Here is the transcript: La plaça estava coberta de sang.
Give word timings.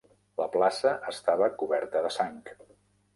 La 0.41 0.45
plaça 0.53 0.93
estava 1.11 1.49
coberta 1.59 2.01
de 2.07 2.11
sang. 2.17 2.41